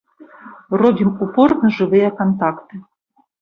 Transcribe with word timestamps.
Робім 0.81 1.11
упор 1.25 1.49
на 1.67 1.71
жывыя 1.81 2.09
кантакты. 2.23 2.83